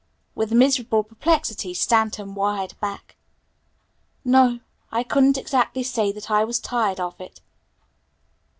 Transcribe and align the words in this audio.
With 0.33 0.51
miserable 0.51 1.03
perplexity 1.03 1.75
Stanton 1.75 2.33
wired 2.33 2.73
back. 2.79 3.17
"No, 4.25 4.59
I 4.91 5.03
couldn't 5.03 5.37
exactly 5.37 5.83
say 5.83 6.11
that 6.11 6.31
I 6.31 6.43
was 6.43 6.59
tired 6.59 6.99
of 6.99 7.21
it." 7.21 7.39